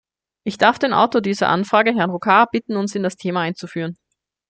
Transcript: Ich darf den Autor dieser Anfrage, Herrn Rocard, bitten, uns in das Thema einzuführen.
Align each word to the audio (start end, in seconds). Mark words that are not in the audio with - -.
Ich 0.43 0.57
darf 0.57 0.79
den 0.79 0.93
Autor 0.93 1.21
dieser 1.21 1.49
Anfrage, 1.49 1.93
Herrn 1.93 2.09
Rocard, 2.09 2.49
bitten, 2.49 2.75
uns 2.75 2.95
in 2.95 3.03
das 3.03 3.17
Thema 3.17 3.41
einzuführen. 3.41 3.99